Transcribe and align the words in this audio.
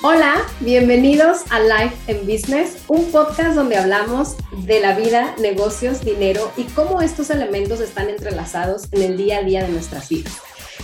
Hola, 0.00 0.46
bienvenidos 0.60 1.40
a 1.50 1.58
Life 1.58 1.96
en 2.06 2.24
Business, 2.24 2.84
un 2.86 3.10
podcast 3.10 3.56
donde 3.56 3.76
hablamos 3.76 4.36
de 4.52 4.78
la 4.78 4.94
vida, 4.94 5.34
negocios, 5.40 6.04
dinero 6.04 6.52
y 6.56 6.64
cómo 6.64 7.02
estos 7.02 7.30
elementos 7.30 7.80
están 7.80 8.08
entrelazados 8.08 8.84
en 8.92 9.02
el 9.02 9.16
día 9.16 9.38
a 9.38 9.42
día 9.42 9.64
de 9.64 9.72
nuestras 9.72 10.08
vidas. 10.08 10.34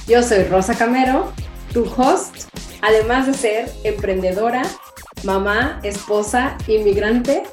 Yo 0.08 0.21
soy 0.25 0.43
Rosa 0.43 0.75
Camero, 0.75 1.32
tu 1.72 1.85
host, 1.85 2.53
además 2.82 3.29
de 3.29 3.35
ser 3.35 3.71
emprendedora, 3.85 4.62
mamá, 5.22 5.79
esposa, 5.85 6.58
inmigrante, 6.67 7.44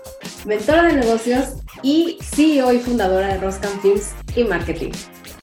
mentora 0.46 0.86
de 0.86 0.94
negocios 0.94 1.58
y 1.84 2.18
CEO 2.24 2.74
y 2.74 2.80
fundadora 2.80 3.28
de 3.28 3.38
Roscan 3.38 3.80
Films 3.82 4.14
y 4.36 4.46
Marketing. 4.46 4.94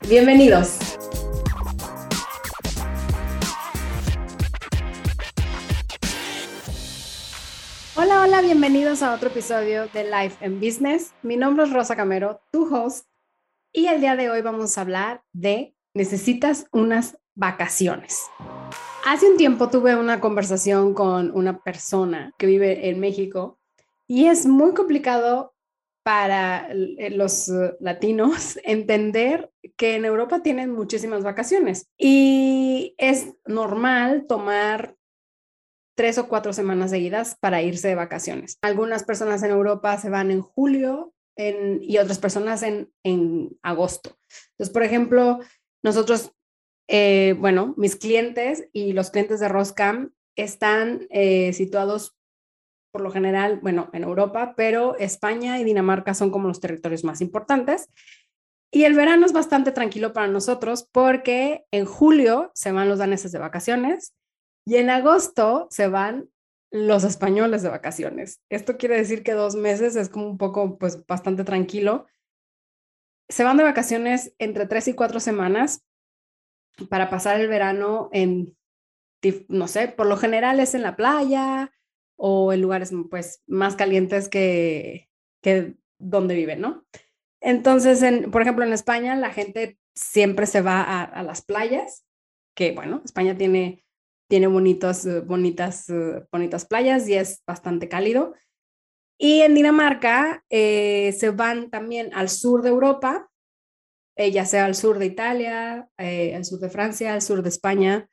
Bienvenidos. 0.09 0.98
Hola, 8.21 8.41
bienvenidos 8.41 9.05
a 9.05 9.15
otro 9.15 9.29
episodio 9.29 9.87
de 9.95 10.03
Life 10.03 10.45
en 10.45 10.59
Business. 10.59 11.15
Mi 11.23 11.37
nombre 11.37 11.65
es 11.65 11.73
Rosa 11.73 11.95
Camero, 11.95 12.41
tu 12.51 12.65
host, 12.75 13.07
y 13.73 13.87
el 13.87 14.01
día 14.01 14.17
de 14.17 14.29
hoy 14.29 14.43
vamos 14.43 14.77
a 14.77 14.81
hablar 14.81 15.23
de 15.33 15.77
necesitas 15.95 16.67
unas 16.73 17.17
vacaciones. 17.37 18.19
Hace 19.07 19.31
un 19.31 19.37
tiempo 19.37 19.71
tuve 19.71 19.95
una 19.95 20.19
conversación 20.19 20.95
con 20.95 21.31
una 21.31 21.63
persona 21.63 22.33
que 22.39 22.47
vive 22.47 22.89
en 22.89 22.99
México 22.99 23.61
y 24.09 24.25
es 24.25 24.47
muy 24.47 24.75
complicado 24.75 25.55
para 26.03 26.69
los 26.75 27.53
latinos 27.79 28.59
entender 28.65 29.53
que 29.77 29.95
en 29.95 30.05
Europa 30.05 30.43
tienen 30.43 30.73
muchísimas 30.73 31.23
vacaciones 31.23 31.87
y 31.97 32.97
es 32.99 33.35
normal 33.47 34.27
tomar 34.27 34.98
tres 35.99 36.17
o 36.17 36.29
cuatro 36.29 36.53
semanas 36.53 36.93
seguidas 36.93 37.37
para 37.41 37.61
irse 37.61 37.89
de 37.89 37.97
vacaciones. 37.97 38.57
Algunas 38.63 39.03
personas 39.03 39.43
en 39.43 39.51
Europa 39.51 39.99
se 39.99 40.09
van 40.09 40.31
en 40.31 40.43
julio 40.43 41.13
y 41.37 41.99
otras 41.99 42.21
personas 42.21 42.63
en, 42.63 43.59
agosto. 43.63 44.17
Entonces, 44.53 44.73
por 44.73 44.85
ejemplo, 44.85 45.41
nosotros, 45.83 46.31
eh, 46.87 47.35
bueno, 47.41 47.75
mis 47.77 47.97
clientes 47.97 48.69
y 48.73 48.93
los 48.93 49.11
clientes 49.11 49.41
de 49.41 49.49
Roscam 49.49 50.13
están 50.37 51.09
eh, 51.11 51.53
situados 51.53 52.17
por 52.93 53.01
lo 53.03 53.11
general, 53.11 53.59
bueno, 53.61 53.91
en 53.93 54.05
Europa, 54.05 54.55
pero 54.57 54.97
España 54.99 55.59
y 55.59 55.65
Dinamarca 55.65 56.15
son 56.15 56.31
como 56.31 56.47
los 56.47 56.61
territorios 56.61 57.03
más 57.03 57.21
importantes. 57.21 57.89
Y 58.71 58.85
el 58.85 58.95
verano 58.95 59.27
es 59.27 59.33
bastante 59.33 59.73
tranquilo 59.73 60.13
para 60.13 60.29
nosotros 60.29 60.89
porque 60.93 61.65
en 61.73 61.87
julio 61.87 62.53
se 62.55 62.71
van 62.71 62.89
los 62.89 63.01
daneses 63.01 63.33
de 63.33 63.41
vacaciones, 63.41 64.15
y 64.69 64.77
en 64.77 64.91
agosto 64.91 65.67
se 65.71 65.89
van 65.89 66.29
los 66.71 67.03
españoles 67.03 67.63
de 67.63 67.71
vacaciones. 67.71 68.43
Esto 68.51 68.77
quiere 68.77 68.99
decir 68.99 69.23
que 69.23 69.33
dos 69.33 69.57
meses 69.57 69.97
es 69.97 70.11
como 70.11 70.29
un 70.29 70.37
poco, 70.37 70.77
pues, 70.77 71.07
bastante 71.07 71.43
tranquilo. 71.43 72.07
Se 73.31 73.45
van 73.45 73.57
de 73.57 73.65
vacaciones 73.65 74.35
entre 74.39 74.67
tres 74.67 74.87
y 74.87 74.93
cuatro 74.93 75.21
semanas 75.21 75.87
para 76.91 77.09
pasar 77.09 77.41
el 77.41 77.49
verano 77.49 78.11
en, 78.13 78.59
no 79.49 79.69
sé, 79.69 79.89
por 79.89 80.07
lo 80.07 80.19
general 80.19 80.61
es 80.61 80.75
en 80.75 80.83
la 80.83 80.97
playa 80.97 81.73
o 82.17 82.53
en 82.53 82.61
lugares, 82.61 82.93
pues, 83.09 83.43
más 83.47 83.75
calientes 83.75 84.29
que, 84.29 85.09
que 85.41 85.77
donde 85.99 86.35
viven, 86.35 86.61
¿no? 86.61 86.85
Entonces, 87.41 88.03
en, 88.03 88.31
por 88.31 88.43
ejemplo, 88.43 88.67
en 88.67 88.75
España 88.75 89.17
la 89.17 89.31
gente 89.31 89.79
siempre 89.95 90.45
se 90.45 90.61
va 90.61 91.05
a 91.05 91.23
las 91.23 91.41
playas, 91.41 92.05
que 92.55 92.73
bueno, 92.73 93.01
España 93.03 93.35
tiene 93.35 93.88
tiene 94.29 94.47
bonitos, 94.47 95.07
eh, 95.07 95.21
bonitas, 95.21 95.89
eh, 95.89 96.25
bonitas 96.31 96.67
playas 96.67 97.09
y 97.09 97.15
es 97.15 97.43
bastante 97.47 97.89
cálido. 97.89 98.35
Y 99.19 99.41
en 99.41 99.55
Dinamarca 99.55 100.45
eh, 100.49 101.13
se 101.19 101.31
van 101.31 101.71
también 101.71 102.11
al 102.15 102.29
sur 102.29 102.63
de 102.63 102.69
Europa, 102.69 103.29
ya 104.17 104.45
sea 104.45 104.65
al 104.65 104.75
sur 104.75 104.99
de 104.99 105.07
Italia, 105.07 105.89
al 105.97 106.45
sur 106.45 106.59
de 106.59 106.71
Francia, 106.71 107.15
al 107.15 107.23
sur 107.23 107.41
de 107.43 107.49
España, 107.49 108.09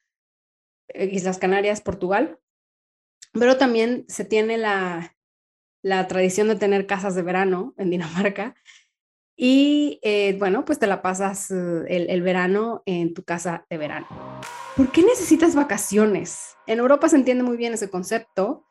Islas 0.93 1.39
Canarias, 1.39 1.81
Portugal. 1.81 2.37
Pero 3.33 3.57
también 3.57 4.05
se 4.07 4.23
tiene 4.23 4.59
la, 4.59 5.15
la 5.81 6.07
tradición 6.07 6.47
de 6.47 6.57
tener 6.57 6.85
casas 6.85 7.15
de 7.15 7.23
verano 7.23 7.73
en 7.77 7.89
Dinamarca. 7.89 8.55
Y 9.35 9.99
bueno, 10.39 10.63
pues 10.63 10.79
te 10.79 10.87
la 10.87 11.01
pasas 11.01 11.51
el, 11.51 12.09
el 12.09 12.21
verano 12.21 12.83
en 12.85 13.13
tu 13.13 13.23
casa 13.23 13.65
de 13.69 13.77
verano. 13.77 14.07
¿por 14.75 14.91
qué 14.91 15.03
necesitas 15.03 15.55
vacaciones? 15.55 16.57
En 16.67 16.79
Europa 16.79 17.09
se 17.09 17.15
entiende 17.15 17.43
muy 17.43 17.57
bien 17.57 17.73
ese 17.73 17.89
concepto, 17.89 18.65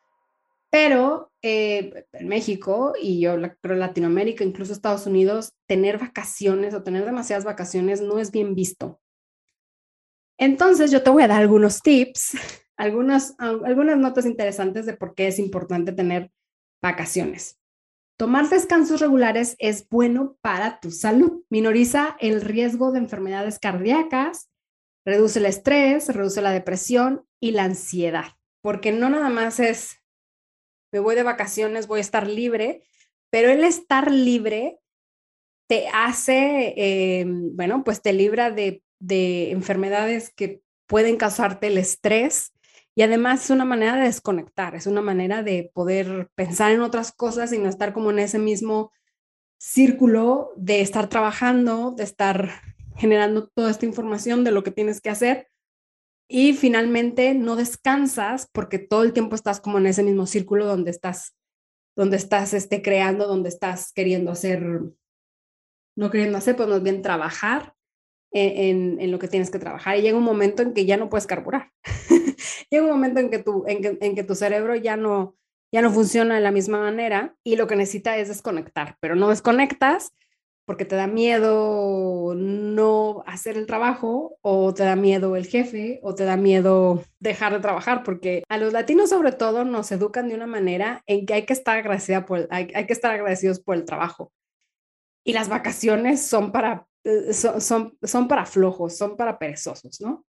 pero 0.70 1.32
eh, 1.42 2.06
en 2.12 2.28
México 2.28 2.94
y 3.00 3.20
yo 3.20 3.36
creo 3.60 3.76
Latinoamérica, 3.76 4.44
incluso 4.44 4.72
Estados 4.72 5.06
Unidos, 5.06 5.52
tener 5.66 5.98
vacaciones 5.98 6.74
o 6.74 6.82
tener 6.82 7.04
demasiadas 7.04 7.44
vacaciones 7.44 8.00
no 8.00 8.18
es 8.18 8.30
bien 8.30 8.54
visto. 8.54 9.00
Entonces 10.36 10.90
yo 10.90 11.02
te 11.02 11.10
voy 11.10 11.22
a 11.22 11.28
dar 11.28 11.40
algunos 11.40 11.80
tips, 11.80 12.32
algunas, 12.76 13.34
algunas 13.38 13.96
notas 13.96 14.26
interesantes 14.26 14.84
de 14.84 14.94
por 14.94 15.14
qué 15.14 15.28
es 15.28 15.38
importante 15.38 15.92
tener 15.92 16.30
vacaciones. 16.82 17.58
Tomar 18.16 18.48
descansos 18.48 19.00
regulares 19.00 19.56
es 19.58 19.88
bueno 19.88 20.36
para 20.40 20.80
tu 20.80 20.90
salud. 20.90 21.42
Minoriza 21.50 22.16
el 22.20 22.40
riesgo 22.40 22.92
de 22.92 22.98
enfermedades 23.00 23.58
cardíacas, 23.58 24.50
Reduce 25.04 25.38
el 25.38 25.46
estrés, 25.46 26.08
reduce 26.08 26.40
la 26.40 26.52
depresión 26.52 27.26
y 27.38 27.50
la 27.50 27.64
ansiedad, 27.64 28.24
porque 28.62 28.90
no 28.90 29.10
nada 29.10 29.28
más 29.28 29.60
es, 29.60 30.02
me 30.92 30.98
voy 30.98 31.14
de 31.14 31.22
vacaciones, 31.22 31.86
voy 31.86 31.98
a 31.98 32.00
estar 32.00 32.26
libre, 32.26 32.82
pero 33.30 33.50
el 33.50 33.64
estar 33.64 34.10
libre 34.10 34.78
te 35.68 35.88
hace, 35.88 37.20
em, 37.20 37.54
bueno, 37.54 37.84
pues 37.84 38.00
te 38.00 38.14
libra 38.14 38.50
de, 38.50 38.82
de 38.98 39.50
enfermedades 39.50 40.32
que 40.34 40.62
pueden 40.86 41.16
causarte 41.16 41.66
el 41.66 41.76
estrés 41.76 42.53
y 42.94 43.02
además 43.02 43.44
es 43.44 43.50
una 43.50 43.64
manera 43.64 43.96
de 43.96 44.04
desconectar, 44.04 44.74
es 44.74 44.86
una 44.86 45.00
manera 45.00 45.42
de 45.42 45.70
poder 45.74 46.30
pensar 46.34 46.72
en 46.72 46.80
otras 46.80 47.12
cosas 47.12 47.52
y 47.52 47.58
no 47.58 47.68
estar 47.68 47.92
como 47.92 48.10
en 48.10 48.20
ese 48.20 48.38
mismo 48.38 48.92
círculo 49.58 50.52
de 50.56 50.80
estar 50.80 51.08
trabajando, 51.08 51.92
de 51.92 52.04
estar 52.04 52.50
generando 52.96 53.48
toda 53.48 53.70
esta 53.70 53.86
información 53.86 54.44
de 54.44 54.52
lo 54.52 54.62
que 54.62 54.70
tienes 54.70 55.00
que 55.00 55.10
hacer 55.10 55.48
y 56.28 56.52
finalmente 56.54 57.34
no 57.34 57.56
descansas 57.56 58.48
porque 58.52 58.78
todo 58.78 59.02
el 59.02 59.12
tiempo 59.12 59.34
estás 59.34 59.60
como 59.60 59.78
en 59.78 59.86
ese 59.86 60.02
mismo 60.02 60.26
círculo 60.26 60.66
donde 60.66 60.90
estás 60.90 61.34
donde 61.96 62.16
estás 62.16 62.54
este, 62.54 62.82
creando, 62.82 63.26
donde 63.26 63.48
estás 63.48 63.92
queriendo 63.92 64.32
hacer, 64.32 64.80
no 65.96 66.10
queriendo 66.10 66.38
hacer, 66.38 66.56
pues 66.56 66.68
más 66.68 66.82
bien 66.82 67.02
trabajar 67.02 67.74
en, 68.32 69.00
en, 69.00 69.12
lo 69.12 69.18
que 69.18 69.28
tienes 69.28 69.50
que 69.50 69.60
trabajar. 69.60 69.96
Y 69.96 70.02
llega 70.02 70.18
un 70.18 70.24
momento 70.24 70.62
en 70.62 70.74
que 70.74 70.86
ya 70.86 70.96
no 70.96 71.08
puedes 71.08 71.26
carburar. 71.26 71.70
llega 72.70 72.84
un 72.84 72.90
momento 72.90 73.20
en 73.20 73.30
que, 73.30 73.38
tu, 73.38 73.64
en, 73.66 73.82
que, 73.82 73.98
en 74.00 74.14
que 74.14 74.24
tu 74.24 74.34
cerebro 74.34 74.74
ya 74.74 74.96
no, 74.96 75.36
ya 75.72 75.82
no 75.82 75.90
funciona 75.90 76.36
de 76.36 76.40
la 76.40 76.52
misma 76.52 76.78
manera 76.78 77.36
y 77.42 77.56
lo 77.56 77.66
que 77.66 77.76
necesita 77.76 78.16
es 78.16 78.28
desconectar, 78.28 78.96
pero 79.00 79.16
no 79.16 79.28
desconectas 79.28 80.12
porque 80.66 80.84
te 80.84 80.96
da 80.96 81.06
miedo 81.06 82.34
no 82.34 83.22
hacer 83.26 83.56
el 83.58 83.66
trabajo 83.66 84.38
o 84.40 84.72
te 84.72 84.82
da 84.82 84.96
miedo 84.96 85.36
el 85.36 85.46
jefe 85.46 86.00
o 86.02 86.14
te 86.14 86.24
da 86.24 86.36
miedo 86.36 87.02
dejar 87.20 87.52
de 87.52 87.60
trabajar, 87.60 88.02
porque 88.02 88.42
a 88.48 88.56
los 88.56 88.72
latinos 88.72 89.10
sobre 89.10 89.32
todo 89.32 89.64
nos 89.64 89.92
educan 89.92 90.28
de 90.28 90.34
una 90.34 90.46
manera 90.46 91.02
en 91.06 91.26
que 91.26 91.34
hay 91.34 91.44
que 91.44 91.52
estar, 91.52 91.78
agradecida 91.78 92.24
por, 92.24 92.48
hay, 92.50 92.70
hay 92.74 92.86
que 92.86 92.92
estar 92.92 93.12
agradecidos 93.12 93.60
por 93.60 93.76
el 93.76 93.84
trabajo. 93.84 94.32
Y 95.22 95.32
las 95.32 95.48
vacaciones 95.48 96.24
son 96.26 96.52
para, 96.52 96.86
eh, 97.04 97.32
son, 97.32 97.60
son, 97.60 97.98
son 98.02 98.28
para 98.28 98.46
flojos, 98.46 98.96
son 98.96 99.16
para 99.16 99.38
perezosos, 99.38 100.00
¿no? 100.00 100.24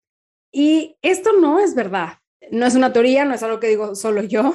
Y 0.53 0.97
esto 1.03 1.33
no 1.41 1.61
es 1.61 1.75
verdad. 1.75 2.15
No 2.51 2.67
es 2.67 2.75
una 2.75 2.93
teoría, 2.93 3.25
no 3.25 3.35
es 3.35 3.43
algo 3.43 3.61
que 3.61 3.69
digo 3.69 3.95
solo 3.95 4.23
yo, 4.23 4.55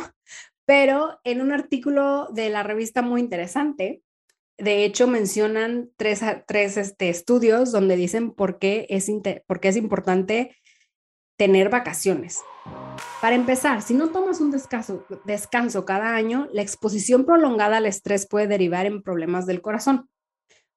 pero 0.65 1.19
en 1.23 1.41
un 1.41 1.51
artículo 1.51 2.27
de 2.31 2.49
la 2.49 2.63
revista 2.63 3.01
muy 3.01 3.21
interesante, 3.21 4.01
de 4.57 4.85
hecho, 4.85 5.07
mencionan 5.07 5.89
tres, 5.97 6.21
tres 6.47 6.77
este, 6.77 7.09
estudios 7.09 7.71
donde 7.71 7.97
dicen 7.97 8.31
por 8.31 8.57
qué, 8.57 8.87
es 8.89 9.09
es 9.09 9.75
importante 9.75 10.55
tener 11.37 11.69
vacaciones. 11.69 12.41
Para 13.21 13.35
empezar, 13.35 13.81
si 13.81 13.93
no 13.93 14.09
tomas 14.09 14.39
un 14.39 14.51
descanso, 14.51 15.05
descanso 15.25 15.85
cada 15.85 16.15
año, 16.15 16.47
la 16.53 16.61
exposición 16.61 17.25
prolongada 17.25 17.77
al 17.77 17.85
estrés 17.85 18.27
puede 18.27 18.47
derivar 18.47 18.85
en 18.85 19.01
problemas 19.03 19.45
del 19.45 19.61
corazón. 19.61 20.09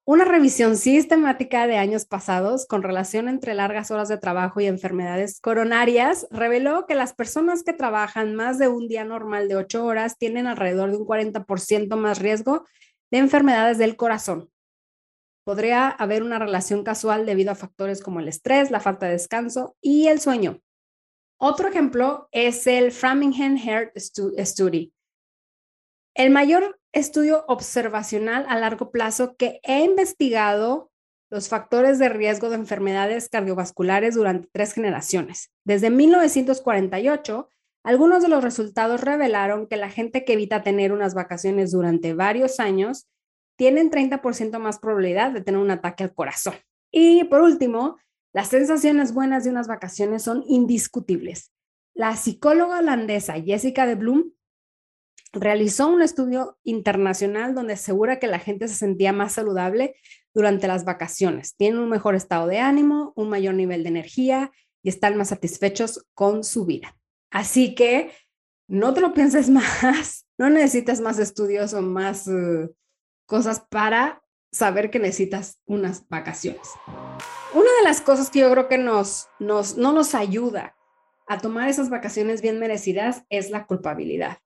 Una 0.09 0.25
revisión 0.25 0.79
sistemática 0.79 1.67
de 1.67 1.77
años 1.77 2.07
pasados 2.07 2.67
con 2.67 2.83
relación 2.83 3.29
entre 3.29 3.53
largas 3.53 3.91
horas 3.91 4.09
de 4.09 4.17
trabajo 4.17 4.59
y 4.59 4.65
enfermedades 4.65 5.39
coronarias 5.39 6.27
reveló 6.31 6.87
que 6.87 6.95
las 6.95 7.13
personas 7.13 7.63
que 7.63 7.75
trabajan 7.75 8.35
más 8.35 8.59
de 8.59 8.69
un 8.69 8.89
día 8.89 9.05
normal 9.05 9.49
de 9.49 9.57
ocho 9.57 9.85
horas 9.85 10.17
tienen 10.17 10.47
alrededor 10.47 10.93
de 10.93 10.97
un 10.97 11.05
40% 11.07 11.95
más 11.97 12.21
riesgo 12.21 12.65
de 13.11 13.19
enfermedades 13.19 13.77
del 13.77 13.97
corazón. 13.97 14.51
Podría 15.45 15.91
haber 15.91 16.23
una 16.23 16.39
relación 16.39 16.85
casual 16.85 17.27
debido 17.27 17.53
a 17.53 17.55
factores 17.55 18.03
como 18.03 18.21
el 18.21 18.29
estrés, 18.29 18.71
la 18.71 18.81
falta 18.81 19.05
de 19.05 19.13
descanso 19.13 19.77
y 19.83 20.07
el 20.07 20.21
sueño. 20.21 20.63
Otro 21.39 21.69
ejemplo 21.69 22.31
es 22.33 22.67
el 22.67 22.93
Framingham 22.93 23.59
Heart 23.59 23.93
Study, 23.99 24.91
el 26.15 26.31
mayor 26.31 26.78
estudio 26.93 27.45
observacional 27.49 28.47
a 28.49 28.59
largo 28.59 28.91
plazo 28.91 29.37
que 29.37 29.61
he 29.63 29.85
investigado 29.85 30.91
los 31.31 31.49
factores 31.49 31.99
de 31.99 32.09
riesgo 32.09 32.49
de 32.49 32.57
enfermedades 32.57 33.29
cardiovasculares 33.29 34.15
durante 34.15 34.49
tres 34.53 34.73
generaciones. 34.73 35.51
Desde 35.65 35.91
1948, 35.91 37.51
algunos 37.85 38.23
de 38.23 38.29
los 38.29 38.43
resultados 38.43 39.03
revelaron 39.03 39.67
que 39.67 39.77
la 39.77 39.91
gente 39.91 40.25
que 40.25 40.35
evita 40.35 40.63
tener 40.63 40.93
unas 40.93 41.15
vacaciones 41.15 41.73
durante 41.73 42.15
varios 42.15 42.61
años 42.61 43.09
tienen 43.57 43.91
30% 43.91 44.59
más 44.59 44.79
probabilidad 44.79 45.33
de 45.33 45.43
tener 45.43 45.61
un 45.61 45.71
ataque 45.71 46.05
al 46.05 46.15
corazón. 46.15 46.55
Y 46.91 47.25
por 47.25 47.43
último, 47.43 47.99
las 48.33 48.49
sensaciones 48.49 49.13
buenas 49.13 49.45
de 49.45 49.51
unas 49.51 49.69
vacaciones 49.69 50.23
son 50.23 50.45
indiscutibles. 50.47 51.53
La 51.95 52.17
psicóloga 52.17 52.79
holandesa 52.79 53.35
Jessica 53.41 53.87
de 53.87 53.97
Bloom 53.97 54.33
realizó 55.33 55.89
un 55.89 56.03
estudio 56.03 56.59
internacional 56.65 57.55
donde 57.55 57.75
asegura 57.75 58.19
que 58.19 58.27
la 58.27 58.39
gente 58.39 58.69
se 58.69 58.75
sentía 58.75 59.13
más 59.13 59.33
saludable 59.33 59.95
durante 60.35 60.69
las 60.69 60.85
vacaciones. 60.85 61.57
Tienen 61.57 61.81
un 61.81 61.89
mejor 61.89 62.15
estado 62.15 62.47
de 62.47 62.61
ánimo, 62.61 63.13
un 63.17 63.29
mayor 63.29 63.55
nivel 63.55 63.83
de 63.83 63.91
energía 63.91 64.51
y 64.83 64.89
están 64.89 65.17
más 65.17 65.29
satisfechos 65.29 66.07
con 66.15 66.45
su 66.45 66.65
vida. 66.65 66.97
Así 67.31 67.75
que 67.75 68.13
no 68.69 68.95
te 68.95 69.01
lo 69.01 69.13
pienses 69.13 69.51
más, 69.51 70.27
no 70.39 70.51
necesitas 70.51 71.01
más 71.01 71.19
estudios 71.19 71.75
o 71.75 71.83
más 71.83 72.27
uh, 72.27 72.75
cosas 73.27 73.61
para 73.69 74.23
saber 74.51 74.91
que 74.91 74.99
necesitas 74.99 75.61
unas 75.67 76.09
vacaciones. 76.09 76.69
Una 77.53 77.71
de 77.81 77.85
las 77.85 78.01
cosas 78.01 78.31
que 78.31 78.41
yo 78.41 78.51
creo 78.51 78.69
que 78.69 78.79
nos, 78.79 79.29
no 79.39 79.63
nos 79.93 80.15
ayuda 80.15 80.75
a 81.27 81.39
tomar 81.39 81.69
esas 81.69 81.91
vacaciones 81.91 82.41
bien 82.41 82.59
merecidas 82.59 83.25
es 83.29 83.51
la 83.51 83.67
culpabilidad 83.67 84.39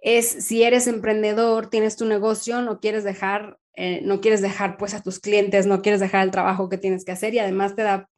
es 0.00 0.26
si 0.28 0.62
eres 0.62 0.86
emprendedor, 0.86 1.68
tienes 1.68 1.96
tu 1.96 2.06
negocio, 2.06 2.62
no 2.62 2.80
quieres 2.80 3.04
dejar, 3.04 3.58
eh, 3.74 4.00
no 4.02 4.20
quieres 4.20 4.40
dejar 4.40 4.76
pues 4.78 4.94
a 4.94 5.02
tus 5.02 5.18
clientes, 5.18 5.66
no 5.66 5.82
quieres 5.82 6.00
dejar 6.00 6.24
el 6.24 6.30
trabajo 6.30 6.68
que 6.68 6.78
tienes 6.78 7.04
que 7.04 7.12
hacer 7.12 7.34
y 7.34 7.38
además 7.38 7.74
te 7.74 7.82
da, 7.82 8.08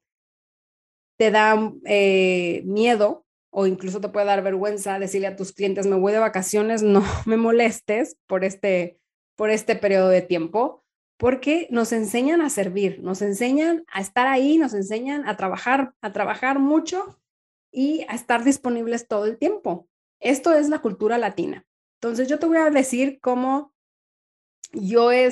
te 1.19 1.31
da 1.31 1.73
eh, 1.87 2.63
miedo 2.65 3.25
o 3.51 3.67
incluso 3.67 4.01
te 4.01 4.09
puede 4.09 4.27
dar 4.27 4.43
vergüenza 4.43 4.99
decirle 4.99 5.27
a 5.27 5.37
tus 5.37 5.53
clientes, 5.53 5.87
me 5.87 5.97
voy 5.97 6.13
de 6.13 6.19
vacaciones, 6.19 6.83
no 6.83 7.03
me 7.27 7.37
molestes 7.37 8.17
por 8.27 8.45
este, 8.45 8.99
por 9.37 9.51
este 9.51 9.75
periodo 9.77 10.09
de 10.09 10.23
tiempo, 10.23 10.85
porque 11.19 11.67
nos 11.71 11.93
enseñan 11.93 12.41
a 12.41 12.49
servir, 12.49 13.01
nos 13.03 13.21
enseñan 13.21 13.85
a 13.93 14.01
estar 14.01 14.27
ahí, 14.27 14.57
nos 14.57 14.73
enseñan 14.73 15.29
a 15.29 15.37
trabajar, 15.37 15.93
a 16.01 16.13
trabajar 16.13 16.59
mucho 16.59 17.21
y 17.71 18.07
a 18.09 18.15
estar 18.15 18.45
disponibles 18.45 19.07
todo 19.07 19.27
el 19.27 19.37
tiempo. 19.37 19.89
Esto 20.21 20.55
es 20.55 20.69
la 20.69 20.81
cultura 20.81 21.19
latina. 21.19 21.67
Entonces 22.03 22.29
yo 22.29 22.39
te 22.39 22.47
voy 22.47 22.57
a 22.57 22.71
decir 22.71 23.21
cómo 23.21 23.75
yo 24.73 25.13
he 25.13 25.29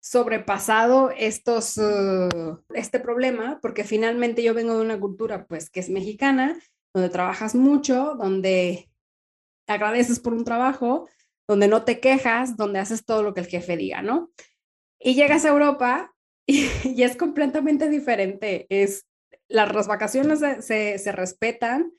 sobrepasado 0.00 1.10
estos, 1.16 1.78
uh, 1.78 2.62
este 2.74 3.00
problema, 3.00 3.58
porque 3.62 3.84
finalmente 3.84 4.42
yo 4.42 4.52
vengo 4.52 4.74
de 4.74 4.84
una 4.84 5.00
cultura 5.00 5.46
pues 5.46 5.70
que 5.70 5.80
es 5.80 5.88
mexicana, 5.88 6.60
donde 6.92 7.08
trabajas 7.08 7.54
mucho, 7.54 8.14
donde 8.18 8.90
agradeces 9.66 10.20
por 10.20 10.34
un 10.34 10.44
trabajo, 10.44 11.08
donde 11.48 11.68
no 11.68 11.84
te 11.84 12.00
quejas, 12.00 12.58
donde 12.58 12.80
haces 12.80 13.06
todo 13.06 13.22
lo 13.22 13.32
que 13.32 13.40
el 13.40 13.46
jefe 13.46 13.78
diga, 13.78 14.02
¿no? 14.02 14.30
Y 15.00 15.14
llegas 15.14 15.46
a 15.46 15.48
Europa 15.48 16.14
y, 16.46 17.02
es 17.02 17.16
completamente 17.16 17.88
diferente. 17.88 18.66
Es, 18.68 19.06
las, 19.48 19.86
vacaciones 19.86 20.40
se, 20.60 20.98
se 20.98 21.12
respetan, 21.12 21.92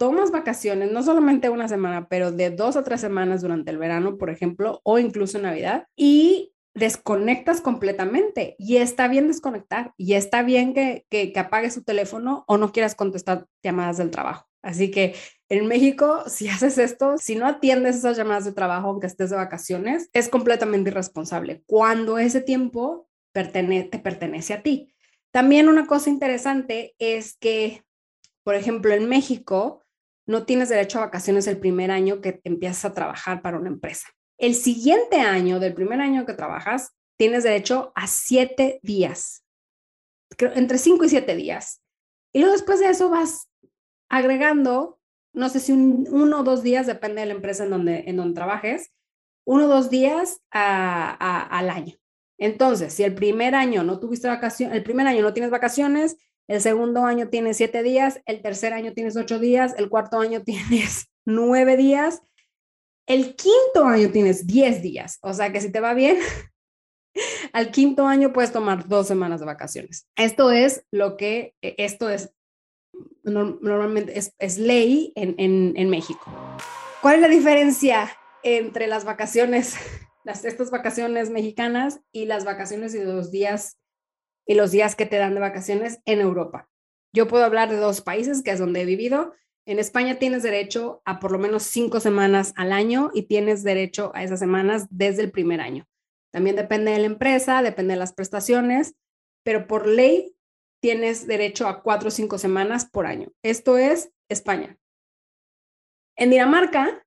tomas 0.00 0.30
vacaciones, 0.30 0.90
no 0.90 1.02
solamente 1.02 1.50
una 1.50 1.68
semana, 1.68 2.08
pero 2.08 2.32
de 2.32 2.48
dos 2.48 2.74
a 2.76 2.82
tres 2.82 3.02
semanas 3.02 3.42
durante 3.42 3.70
el 3.70 3.76
verano, 3.76 4.16
por 4.16 4.30
ejemplo, 4.30 4.80
o 4.82 4.98
incluso 4.98 5.38
Navidad, 5.38 5.88
y 5.94 6.54
desconectas 6.72 7.60
completamente. 7.60 8.56
Y 8.58 8.78
está 8.78 9.08
bien 9.08 9.28
desconectar, 9.28 9.92
y 9.98 10.14
está 10.14 10.42
bien 10.42 10.72
que, 10.72 11.04
que, 11.10 11.34
apagues 11.38 11.74
tu 11.74 11.82
teléfono 11.82 12.44
o 12.48 12.56
no 12.56 12.72
quieras 12.72 12.94
contestar 12.94 13.46
llamadas 13.62 13.98
del 13.98 14.10
trabajo. 14.10 14.48
Así 14.62 14.90
que 14.90 15.14
en 15.50 15.66
México, 15.66 16.24
si 16.28 16.48
haces 16.48 16.78
esto, 16.78 17.18
si 17.18 17.36
no 17.36 17.46
atiendes 17.46 17.96
esas 17.96 18.16
llamadas 18.16 18.46
de 18.46 18.52
trabajo, 18.52 18.88
aunque 18.88 19.06
estés 19.06 19.28
de 19.28 19.36
vacaciones, 19.36 20.08
es 20.14 20.30
completamente 20.30 20.88
irresponsable. 20.88 21.62
Cuando 21.66 22.16
ese 22.16 22.40
tiempo 22.40 23.06
te 23.32 23.98
pertenece 23.98 24.54
a 24.54 24.62
ti. 24.62 24.94
También 25.30 25.68
una 25.68 25.86
cosa 25.86 26.08
interesante 26.08 26.94
es 26.98 27.36
que, 27.36 27.84
por 28.42 28.54
ejemplo, 28.54 28.94
en 28.94 29.06
México, 29.06 29.84
no 30.30 30.44
tienes 30.46 30.68
derecho 30.68 30.98
a 30.98 31.06
vacaciones 31.06 31.48
el 31.48 31.58
primer 31.58 31.90
año 31.90 32.20
que 32.20 32.40
empiezas 32.44 32.84
a 32.84 32.94
trabajar 32.94 33.42
para 33.42 33.58
una 33.58 33.68
empresa. 33.68 34.06
El 34.38 34.54
siguiente 34.54 35.18
año, 35.18 35.58
del 35.58 35.74
primer 35.74 36.00
año 36.00 36.24
que 36.24 36.34
trabajas, 36.34 36.96
tienes 37.18 37.42
derecho 37.42 37.90
a 37.96 38.06
siete 38.06 38.78
días, 38.84 39.44
entre 40.38 40.78
cinco 40.78 41.04
y 41.04 41.08
siete 41.08 41.34
días. 41.34 41.82
Y 42.32 42.38
luego 42.38 42.52
después 42.52 42.78
de 42.78 42.90
eso 42.90 43.10
vas 43.10 43.50
agregando, 44.08 45.00
no 45.34 45.48
sé 45.48 45.58
si 45.58 45.72
uno 45.72 46.40
o 46.40 46.44
dos 46.44 46.62
días, 46.62 46.86
depende 46.86 47.22
de 47.22 47.26
la 47.26 47.34
empresa 47.34 47.64
en 47.64 47.70
donde, 47.70 48.04
en 48.06 48.16
donde 48.16 48.34
trabajes, 48.34 48.92
uno 49.44 49.64
o 49.64 49.68
dos 49.68 49.90
días 49.90 50.40
al 50.52 51.70
año. 51.70 51.96
Entonces, 52.38 52.94
si 52.94 53.02
el 53.02 53.16
primer 53.16 53.56
año 53.56 53.82
no 53.82 53.98
tuviste 53.98 54.28
vacaciones, 54.28 54.76
el 54.76 54.84
primer 54.84 55.08
año 55.08 55.22
no 55.22 55.32
tienes 55.32 55.50
vacaciones, 55.50 56.16
el 56.50 56.60
segundo 56.60 57.04
año 57.04 57.28
tienes 57.28 57.58
siete 57.58 57.84
días, 57.84 58.20
el 58.26 58.42
tercer 58.42 58.72
año 58.72 58.92
tienes 58.92 59.16
ocho 59.16 59.38
días, 59.38 59.72
el 59.78 59.88
cuarto 59.88 60.18
año 60.18 60.42
tienes 60.44 61.06
nueve 61.24 61.76
días, 61.76 62.22
el 63.06 63.36
quinto 63.36 63.84
año 63.84 64.10
tienes 64.10 64.48
diez 64.48 64.82
días. 64.82 65.18
O 65.22 65.32
sea 65.32 65.52
que 65.52 65.60
si 65.60 65.70
te 65.70 65.78
va 65.78 65.94
bien, 65.94 66.18
al 67.52 67.70
quinto 67.70 68.04
año 68.04 68.32
puedes 68.32 68.50
tomar 68.50 68.88
dos 68.88 69.06
semanas 69.06 69.38
de 69.38 69.46
vacaciones. 69.46 70.08
Esto 70.16 70.50
es 70.50 70.84
lo 70.90 71.16
que, 71.16 71.54
e, 71.62 71.76
esto 71.78 72.10
es, 72.10 72.32
normalmente 73.22 74.12
es, 74.18 74.58
ley 74.58 75.12
en, 75.14 75.36
en, 75.38 75.88
México. 75.88 76.24
¿Cuál 77.00 77.16
es 77.16 77.20
la 77.20 77.28
diferencia 77.28 78.10
entre 78.42 78.88
las 78.88 79.04
vacaciones, 79.04 79.76
las, 80.24 80.44
estas 80.44 80.72
vacaciones 80.72 81.30
mexicanas 81.30 82.00
y 82.10 82.24
las 82.24 82.44
vacaciones 82.44 82.92
y 82.96 83.04
los 83.04 83.30
días 83.30 83.79
y 84.50 84.54
los 84.54 84.72
días 84.72 84.96
que 84.96 85.06
te 85.06 85.16
dan 85.16 85.34
de 85.34 85.40
vacaciones 85.40 86.00
en 86.06 86.20
Europa. 86.20 86.68
Yo 87.14 87.28
puedo 87.28 87.44
hablar 87.44 87.70
de 87.70 87.76
dos 87.76 88.00
países, 88.00 88.42
que 88.42 88.50
es 88.50 88.58
donde 88.58 88.80
he 88.80 88.84
vivido. 88.84 89.32
En 89.64 89.78
España 89.78 90.18
tienes 90.18 90.42
derecho 90.42 91.02
a 91.04 91.20
por 91.20 91.30
lo 91.30 91.38
menos 91.38 91.62
cinco 91.62 92.00
semanas 92.00 92.52
al 92.56 92.72
año 92.72 93.12
y 93.14 93.28
tienes 93.28 93.62
derecho 93.62 94.10
a 94.12 94.24
esas 94.24 94.40
semanas 94.40 94.88
desde 94.90 95.22
el 95.22 95.30
primer 95.30 95.60
año. 95.60 95.86
También 96.32 96.56
depende 96.56 96.90
de 96.90 96.98
la 96.98 97.06
empresa, 97.06 97.62
depende 97.62 97.94
de 97.94 98.00
las 98.00 98.12
prestaciones, 98.12 98.96
pero 99.44 99.68
por 99.68 99.86
ley 99.86 100.34
tienes 100.82 101.28
derecho 101.28 101.68
a 101.68 101.84
cuatro 101.84 102.08
o 102.08 102.10
cinco 102.10 102.36
semanas 102.36 102.90
por 102.90 103.06
año. 103.06 103.30
Esto 103.44 103.78
es 103.78 104.10
España. 104.28 104.76
En 106.16 106.30
Dinamarca, 106.30 107.06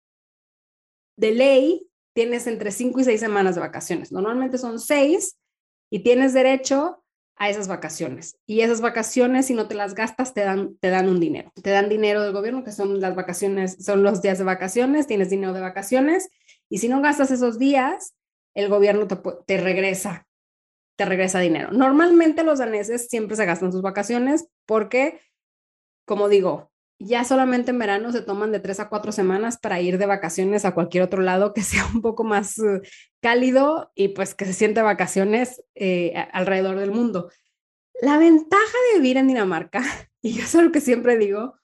de 1.18 1.34
ley, 1.34 1.90
tienes 2.16 2.48
entre 2.48 2.72
cinco 2.72 3.02
y 3.02 3.04
seis 3.04 3.20
semanas 3.20 3.56
de 3.56 3.62
vacaciones. 3.62 4.14
Normalmente 4.14 4.58
son 4.58 4.80
seis 4.80 5.38
y 5.92 6.04
tienes 6.04 6.34
derecho 6.34 7.03
a 7.36 7.50
esas 7.50 7.68
vacaciones. 7.68 8.38
Y 8.46 8.62
esas 8.62 8.82
vacaciones, 8.82 9.48
si 9.48 9.54
no 9.54 9.68
te 9.68 9.75
las 9.75 9.96
gastas, 9.96 10.34
te 10.34 10.42
dan, 10.42 10.78
te 10.78 10.90
dan 10.90 11.10
un 11.10 11.20
dinero. 11.20 11.52
Te 11.62 11.72
dan 11.72 11.90
dinero 11.90 12.22
del 12.22 12.34
gobierno, 12.34 12.63
que 12.63 12.72
son 12.72 13.00
las 13.00 13.16
vacaciones, 13.16 13.78
son 13.84 14.04
los 14.04 14.22
días 14.22 14.38
de 14.38 14.44
vacaciones, 14.44 15.08
tienes 15.08 15.30
dinero 15.30 15.54
de 15.54 15.62
vacaciones. 15.62 16.30
Y 16.70 16.80
si 16.80 16.90
no 16.90 17.02
gastas 17.02 17.32
esos 17.32 17.58
días, 17.58 18.16
el 18.54 18.70
gobierno 18.70 19.08
te, 19.08 19.18
te 19.46 19.58
regresa, 19.60 20.28
te 20.96 21.06
regresa 21.06 21.40
dinero. 21.40 21.72
Normalmente 21.72 22.44
los 22.44 22.60
daneses 22.60 23.08
siempre 23.10 23.36
se 23.36 23.46
gastan 23.46 23.72
sus 23.72 23.82
vacaciones 23.82 24.48
porque, 24.66 25.20
como 26.06 26.30
digo, 26.30 26.73
ya 27.06 27.24
solamente 27.24 27.72
en 27.72 27.80
verano 27.80 28.12
se 28.12 28.22
toman 28.22 28.52
de 28.52 28.60
tres 28.60 28.80
a 28.80 28.90
cuatro 28.90 29.12
semanas 29.12 29.58
para 29.58 29.82
ir 29.82 29.98
de 29.98 30.06
vacaciones 30.06 30.66
a 30.66 30.74
cualquier 30.74 31.04
otro 31.04 31.22
lado 31.22 31.54
que 31.54 31.62
sea 31.64 31.86
un 31.94 32.02
poco 32.02 32.24
más 32.24 32.58
uh, 32.60 32.82
cálido 33.22 33.92
y 33.96 34.10
pues 34.10 34.36
que 34.36 34.46
se 34.46 34.54
siente 34.54 34.82
vacaciones 34.82 35.64
eh, 35.76 36.14
alrededor 36.32 36.80
del 36.80 36.92
mundo. 36.92 37.30
La 38.02 38.18
ventaja 38.18 38.78
de 38.92 39.00
vivir 39.00 39.18
en 39.18 39.28
Dinamarca, 39.28 39.84
y 40.22 40.34
yo 40.34 40.44
es 40.44 40.54
lo 40.54 40.72
que 40.72 40.82
siempre 40.82 41.18
digo, 41.18 41.56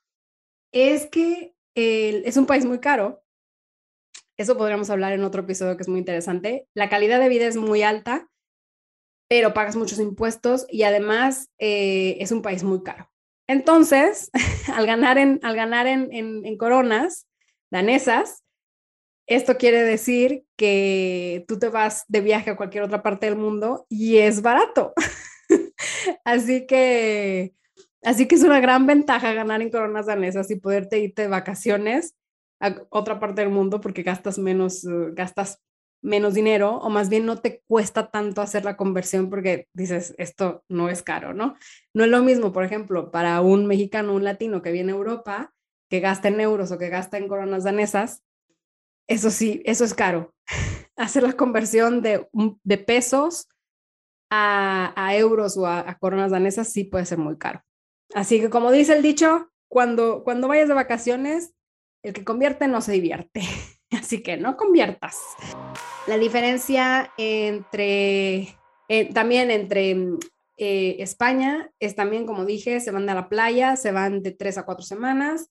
es 0.71 1.07
que 1.07 1.55
es 1.75 2.35
un 2.35 2.45
país 2.45 2.65
muy 2.65 2.79
caro. 2.79 3.23
Eso 4.35 4.57
podríamos 4.57 4.89
hablar 4.89 5.13
en 5.13 5.23
otro 5.23 5.43
episodio 5.43 5.77
que 5.77 5.83
es 5.83 5.87
muy 5.87 5.99
interesante. 5.99 6.67
La 6.73 6.89
calidad 6.89 7.21
de 7.21 7.29
vida 7.29 7.45
es 7.45 7.55
muy 7.55 7.83
alta, 7.83 8.29
pero 9.29 9.53
pagas 9.53 9.75
muchos 9.75 9.99
impuestos 9.99 10.65
y 10.69 10.83
además 10.83 11.49
eh, 11.59 12.17
es 12.19 12.31
un 12.31 12.41
país 12.41 12.63
muy 12.63 12.83
caro. 12.83 13.09
Entonces, 13.49 14.29
al 14.73 14.85
ganar 14.85 15.17
en, 15.17 15.39
al 15.41 15.55
ganar 15.55 15.87
en, 15.87 16.57
coronas 16.57 17.27
danesas, 17.71 18.43
esto 19.25 19.57
quiere 19.57 19.83
decir 19.83 20.43
que 20.55 21.45
tú 21.47 21.57
te 21.57 21.69
vas 21.69 22.05
de 22.07 22.21
viaje 22.21 22.51
a 22.51 22.55
cualquier 22.55 22.83
otra 22.83 23.01
parte 23.01 23.25
del 23.25 23.35
mundo 23.35 23.87
y 23.89 24.17
es 24.17 24.43
barato. 24.43 24.93
Así 26.23 26.67
que 26.67 27.53
Así 28.03 28.27
que 28.27 28.35
es 28.35 28.43
una 28.43 28.59
gran 28.59 28.85
ventaja 28.87 29.33
ganar 29.33 29.61
en 29.61 29.71
coronas 29.71 30.05
danesas 30.05 30.49
y 30.51 30.55
poderte 30.55 30.99
irte 30.99 31.23
de 31.23 31.27
vacaciones 31.27 32.15
a 32.61 32.75
otra 32.89 33.19
parte 33.19 33.41
del 33.41 33.49
mundo 33.49 33.81
porque 33.81 34.03
gastas 34.03 34.37
menos, 34.37 34.85
uh, 34.85 35.13
gastas 35.13 35.61
menos 36.01 36.33
dinero 36.33 36.77
o 36.77 36.89
más 36.89 37.09
bien 37.09 37.25
no 37.25 37.37
te 37.37 37.61
cuesta 37.67 38.09
tanto 38.09 38.41
hacer 38.41 38.65
la 38.65 38.77
conversión 38.77 39.29
porque 39.29 39.67
dices, 39.73 40.15
esto 40.17 40.63
no 40.69 40.89
es 40.89 41.03
caro, 41.03 41.33
¿no? 41.33 41.55
No 41.93 42.03
es 42.03 42.09
lo 42.09 42.23
mismo, 42.23 42.51
por 42.51 42.63
ejemplo, 42.63 43.11
para 43.11 43.41
un 43.41 43.65
mexicano, 43.65 44.13
un 44.13 44.23
latino 44.23 44.61
que 44.61 44.71
viene 44.71 44.91
a 44.91 44.95
Europa, 44.95 45.53
que 45.89 45.99
gasta 45.99 46.27
en 46.27 46.39
euros 46.39 46.71
o 46.71 46.77
que 46.77 46.89
gasta 46.89 47.17
en 47.17 47.27
coronas 47.27 47.63
danesas, 47.63 48.23
eso 49.07 49.31
sí, 49.31 49.61
eso 49.65 49.83
es 49.83 49.93
caro. 49.93 50.33
hacer 50.95 51.23
la 51.23 51.33
conversión 51.33 52.01
de, 52.01 52.27
de 52.63 52.77
pesos 52.77 53.47
a, 54.29 54.93
a, 54.95 55.15
euros 55.15 55.57
o 55.57 55.65
a, 55.65 55.97
coronas 55.99 56.31
danesas 56.31 56.71
sí 56.71 56.83
puede 56.83 57.05
ser 57.05 57.17
muy 57.17 57.37
caro. 57.37 57.63
Así 58.13 58.39
que 58.39 58.49
como 58.49 58.71
dice 58.71 58.95
el 58.95 59.01
dicho, 59.01 59.49
cuando, 59.69 60.23
cuando 60.23 60.47
vayas 60.47 60.67
de 60.67 60.73
vacaciones, 60.73 61.53
el 62.03 62.13
que 62.13 62.23
convierte 62.23 62.67
no 62.67 62.81
se 62.81 62.91
divierte. 62.91 63.41
Así 63.99 64.21
que 64.21 64.37
no 64.37 64.55
conviertas. 64.57 65.17
La 66.07 66.17
diferencia 66.17 67.11
entre, 67.17 68.57
eh, 68.87 69.13
también 69.13 69.51
entre 69.51 69.91
eh, 70.57 70.97
España 70.99 71.71
es 71.79 71.95
también, 71.95 72.25
como 72.25 72.45
dije, 72.45 72.79
se 72.79 72.91
van 72.91 73.09
a 73.09 73.15
la 73.15 73.29
playa, 73.29 73.75
se 73.75 73.91
van 73.91 74.21
de 74.21 74.31
tres 74.31 74.57
a 74.57 74.65
cuatro 74.65 74.83
semanas 74.83 75.49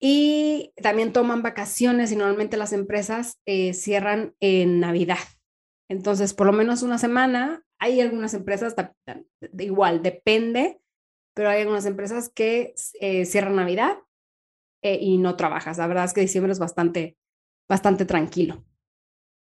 y 0.00 0.72
también 0.82 1.12
toman 1.12 1.42
vacaciones 1.42 2.10
y 2.10 2.16
normalmente 2.16 2.56
las 2.56 2.72
empresas 2.72 3.38
eh, 3.46 3.74
cierran 3.74 4.34
en 4.40 4.80
Navidad. 4.80 5.18
Entonces, 5.88 6.34
por 6.34 6.46
lo 6.46 6.52
menos 6.52 6.82
una 6.82 6.98
semana, 6.98 7.64
hay 7.78 8.00
algunas 8.00 8.32
empresas, 8.34 8.74
igual, 9.58 10.02
depende, 10.02 10.80
pero 11.34 11.50
hay 11.50 11.62
algunas 11.62 11.84
empresas 11.86 12.28
que 12.28 12.74
cierran 13.24 13.56
Navidad 13.56 13.98
y 14.82 15.18
no 15.18 15.36
trabajas. 15.36 15.78
La 15.78 15.88
verdad 15.88 16.04
es 16.04 16.12
que 16.12 16.20
diciembre 16.20 16.52
es 16.52 16.58
bastante, 16.58 17.16
bastante 17.70 18.04
tranquilo. 18.04 18.64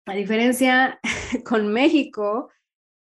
La 0.06 0.14
diferencia 0.14 0.98
con 1.44 1.68
México 1.68 2.50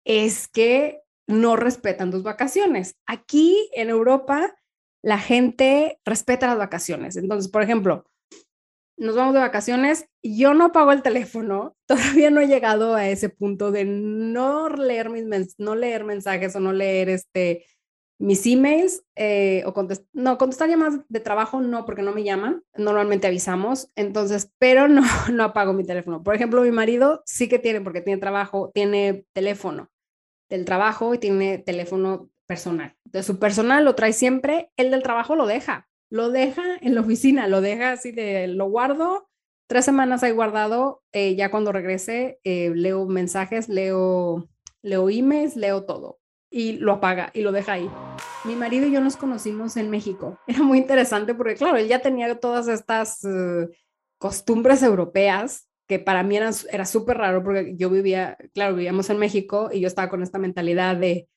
es 0.05 0.49
que 0.49 1.03
no 1.29 1.57
respetan 1.57 2.11
tus 2.11 2.23
vacaciones. 2.23 2.97
Aquí 3.07 3.71
en 3.75 3.91
Europa 3.91 4.55
la 5.03 5.19
gente 5.19 6.01
respeta 6.07 6.47
las 6.47 6.57
vacaciones. 6.57 7.17
Entonces, 7.17 7.51
por 7.51 7.63
ejemplo, 7.63 8.07
nos 8.97 9.15
vamos 9.15 9.35
de 9.35 9.41
vacaciones, 9.41 10.07
yo 10.23 10.55
no 10.55 10.73
pago 10.73 10.93
el 10.93 11.03
teléfono, 11.03 11.77
todavía 11.87 12.31
no 12.31 12.41
he 12.41 12.47
llegado 12.47 12.95
a 12.95 13.07
ese 13.09 13.29
punto 13.29 13.73
de 13.73 13.85
no 13.85 14.71
leer 14.71 15.11
mis 15.11 15.27
no 15.59 15.75
leer 15.75 16.05
mensajes 16.05 16.57
o 16.57 16.61
no 16.61 16.73
leer 16.73 17.11
este 17.11 17.67
mis 18.19 18.47
emails 18.47 19.05
eh, 19.17 19.65
o 19.67 19.75
no, 20.13 20.39
contestar 20.39 20.69
llamadas 20.69 21.01
de 21.09 21.21
trabajo 21.21 21.61
no, 21.61 21.85
porque 21.85 22.03
no 22.03 22.13
me 22.13 22.25
llaman, 22.25 22.63
normalmente 22.77 23.27
avisamos, 23.27 23.91
entonces, 23.97 24.53
pero 24.59 24.89
no, 24.89 25.03
no 25.33 25.45
apago 25.45 25.73
mi 25.73 25.85
teléfono. 25.85 26.23
Por 26.23 26.35
ejemplo, 26.35 26.63
mi 26.63 26.71
marido 26.71 27.23
sí 27.27 27.49
que 27.49 27.59
tiene, 27.59 27.81
porque 27.81 28.01
tiene 28.01 28.21
trabajo, 28.21 28.71
tiene 28.73 29.27
teléfono 29.33 29.91
del 30.49 30.65
trabajo 30.65 31.15
y 31.15 31.19
tiene 31.19 31.59
teléfono 31.59 32.31
personal. 32.47 32.97
De 33.05 33.23
su 33.23 33.39
personal 33.39 33.85
lo 33.85 33.95
trae 33.95 34.13
siempre, 34.13 34.71
el 34.77 34.91
del 34.91 35.03
trabajo 35.03 35.35
lo 35.35 35.47
deja, 35.47 35.89
lo 36.11 36.31
deja 36.31 36.63
en 36.81 36.95
la 36.95 37.01
oficina, 37.01 37.49
lo 37.49 37.61
deja 37.61 37.93
así 37.93 38.13
de, 38.13 38.47
lo 38.47 38.69
guardo, 38.71 39.29
tres 39.67 39.85
semanas 39.85 40.23
hay 40.23 40.33
guardado, 40.33 41.03
eh, 41.13 41.35
ya 41.35 41.51
cuando 41.51 41.73
regrese 41.73 42.39
eh, 42.45 42.71
leo 42.75 43.07
mensajes, 43.07 43.69
leo, 43.69 44.49
leo 44.83 45.11
emails, 45.11 45.57
leo 45.57 45.85
todo 45.85 46.21
y 46.55 46.75
lo 46.75 46.93
apaga 46.93 47.31
y 47.35 47.43
lo 47.43 47.51
deja 47.51 47.73
ahí. 47.73 47.91
Mi 48.45 48.55
marido 48.55 48.87
y 48.87 48.93
yo 48.93 49.01
nos 49.01 49.17
conocimos 49.17 49.77
en 49.77 49.91
México. 49.91 50.39
Era 50.47 50.63
muy 50.63 50.79
interesante 50.79 51.35
porque, 51.35 51.57
claro, 51.57 51.79
él 51.79 51.89
ya 51.89 51.99
tenía 51.99 52.33
todas 52.39 52.69
estas 52.69 53.25
uh, 53.25 53.69
costumbres 54.19 54.85
europeas 54.85 55.69
que 55.89 55.99
para 55.99 56.23
mí 56.23 56.37
era, 56.37 56.51
era 56.71 56.87
súper 56.87 57.19
raro 57.19 57.43
porque 57.43 57.75
yo 57.77 57.91
vivía, 57.91 58.39
claro, 58.55 58.75
vivíamos 58.75 59.11
en 59.11 59.19
México 59.19 59.69
y 59.71 59.81
yo 59.81 59.89
estaba 59.89 60.09
con 60.09 60.23
esta 60.23 60.39
mentalidad 60.39 60.97
de, 60.97 61.29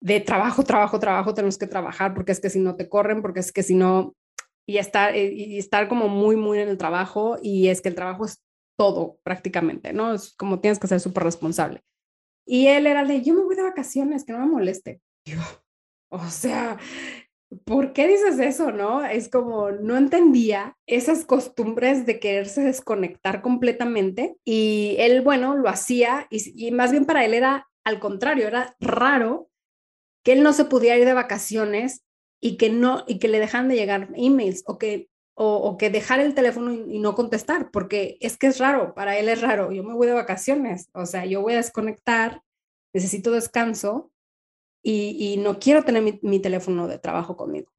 de 0.00 0.18
trabajo, 0.18 0.64
trabajo, 0.64 0.98
trabajo, 0.98 1.32
tenemos 1.32 1.58
que 1.58 1.68
trabajar 1.68 2.12
porque 2.12 2.32
es 2.32 2.40
que 2.40 2.50
si 2.50 2.58
no 2.58 2.74
te 2.74 2.88
corren, 2.88 3.22
porque 3.22 3.38
es 3.38 3.52
que 3.52 3.62
si 3.62 3.76
no, 3.76 4.16
y 4.66 4.78
estar, 4.78 5.14
y 5.14 5.58
estar 5.58 5.86
como 5.86 6.08
muy, 6.08 6.34
muy 6.34 6.58
en 6.58 6.70
el 6.70 6.78
trabajo 6.78 7.36
y 7.40 7.68
es 7.68 7.80
que 7.80 7.90
el 7.90 7.94
trabajo 7.94 8.24
es 8.24 8.42
todo 8.76 9.18
prácticamente, 9.22 9.92
¿no? 9.92 10.14
Es 10.14 10.34
como 10.34 10.58
tienes 10.58 10.80
que 10.80 10.88
ser 10.88 10.98
súper 10.98 11.22
responsable. 11.22 11.84
Y 12.46 12.66
él 12.68 12.86
era 12.86 13.04
de, 13.04 13.22
yo 13.22 13.34
me 13.34 13.42
voy 13.42 13.56
de 13.56 13.62
vacaciones, 13.62 14.24
que 14.24 14.32
no 14.32 14.40
me 14.40 14.46
moleste. 14.46 15.00
Yo, 15.24 15.38
o 16.10 16.28
sea, 16.28 16.78
¿por 17.64 17.92
qué 17.92 18.08
dices 18.08 18.38
eso, 18.38 18.72
no? 18.72 19.04
Es 19.04 19.28
como, 19.28 19.70
no 19.70 19.96
entendía 19.96 20.76
esas 20.86 21.24
costumbres 21.24 22.06
de 22.06 22.18
quererse 22.18 22.62
desconectar 22.62 23.42
completamente. 23.42 24.36
Y 24.44 24.96
él, 24.98 25.22
bueno, 25.22 25.56
lo 25.56 25.68
hacía 25.68 26.26
y, 26.30 26.66
y 26.66 26.70
más 26.72 26.90
bien 26.90 27.06
para 27.06 27.24
él 27.24 27.34
era 27.34 27.68
al 27.84 27.98
contrario, 27.98 28.46
era 28.46 28.76
raro 28.80 29.50
que 30.24 30.32
él 30.32 30.42
no 30.42 30.52
se 30.52 30.64
pudiera 30.64 30.96
ir 30.96 31.04
de 31.04 31.14
vacaciones 31.14 32.04
y 32.40 32.56
que 32.56 32.70
no 32.70 33.04
y 33.06 33.18
que 33.18 33.28
le 33.28 33.40
dejan 33.40 33.68
de 33.68 33.76
llegar 33.76 34.10
emails 34.14 34.62
o 34.66 34.78
que 34.78 35.08
o, 35.34 35.76
que 35.78 35.90
dejar 35.90 36.20
el 36.20 36.34
teléfono 36.34 36.72
y, 36.72 36.98
no 36.98 37.14
contestar, 37.14 37.70
porque 37.70 38.18
es 38.20 38.36
que 38.36 38.48
es 38.48 38.58
raro, 38.58 38.94
para 38.94 39.18
él 39.18 39.28
es 39.28 39.40
raro, 39.40 39.72
yo 39.72 39.82
me 39.82 39.94
voy 39.94 40.06
de 40.06 40.12
vacaciones, 40.12 40.90
o 40.92 41.06
sea, 41.06 41.24
yo 41.24 41.40
voy 41.40 41.54
a 41.54 41.56
desconectar, 41.56 42.42
necesito 42.92 43.30
descanso 43.30 44.10
y, 44.82 45.36
no 45.38 45.58
quiero 45.58 45.84
tener 45.84 46.20
mi, 46.22 46.38
teléfono 46.40 46.88
de 46.88 46.98
trabajo 46.98 47.36
conmigo. 47.36 47.70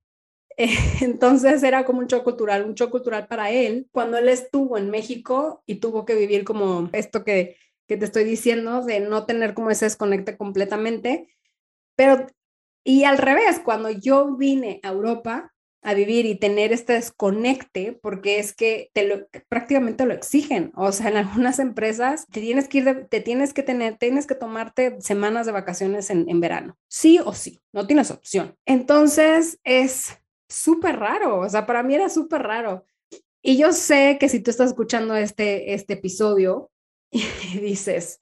Entonces 1.02 1.64
era 1.64 1.86
como 1.86 2.00
un 2.00 2.08
shock 2.08 2.24
cultural, 2.24 2.66
un 2.66 2.76
shock 2.76 2.92
cultural 2.92 3.28
para 3.28 3.52
él 3.52 3.88
cuando 3.92 4.18
él 4.18 4.30
estuvo 4.30 4.78
en 4.78 4.90
México 4.90 5.64
y 5.66 5.76
tuvo 5.76 6.06
que 6.06 6.16
vivir 6.16 6.44
como 6.44 6.90
esto 6.94 7.24
que, 7.24 7.58
que 7.88 7.98
te 7.98 8.06
estoy 8.06 8.24
diciendo, 8.24 8.84
de 8.84 9.00
no 9.00 9.26
tener 9.26 9.54
como 9.54 9.72
ese 9.72 9.86
desconecte 9.86 10.38
completamente. 10.38 11.28
Pero, 11.96 12.28
y 12.84 13.04
al 13.04 13.18
revés, 13.18 13.60
cuando 13.64 13.90
yo 13.90 14.36
vine 14.36 14.80
a 14.84 14.90
Europa, 14.90 15.53
a 15.84 15.94
vivir 15.94 16.26
y 16.26 16.36
tener 16.36 16.72
este 16.72 16.94
desconecte, 16.94 18.00
porque 18.02 18.40
es 18.40 18.54
que 18.54 18.90
te 18.94 19.08
lo, 19.08 19.28
prácticamente 19.50 20.06
lo 20.06 20.14
exigen. 20.14 20.72
O 20.76 20.92
sea, 20.92 21.10
en 21.10 21.18
algunas 21.18 21.60
empresas 21.60 22.26
te 22.32 22.42
tienes 22.42 22.68
que 22.68 22.80
ir, 22.80 23.08
te 23.10 23.22
tienes 23.22 23.54
que 23.54 23.64
tener, 23.64 23.98
tienes 23.98 24.26
que 24.26 24.36
tomarte 24.36 25.00
semanas 25.02 25.46
de 25.46 25.52
vacaciones 25.52 26.10
en, 26.10 26.30
en 26.30 26.40
verano, 26.40 26.78
sí 26.88 27.20
o 27.24 27.34
sí, 27.34 27.62
no 27.74 27.86
tienes 27.86 28.12
opción. 28.12 28.56
Entonces 28.66 29.60
es 29.64 30.18
súper 30.48 31.00
raro, 31.00 31.40
o 31.40 31.50
sea, 31.50 31.66
para 31.66 31.84
mí 31.84 31.96
era 31.96 32.10
súper 32.10 32.44
raro. 32.44 32.86
Y 33.42 33.58
yo 33.58 33.74
sé 33.74 34.18
que 34.20 34.30
si 34.30 34.40
tú 34.40 34.52
estás 34.52 34.70
escuchando 34.70 35.16
este, 35.16 35.74
este 35.74 35.94
episodio 35.94 36.72
y 37.12 37.60
dices, 37.60 38.22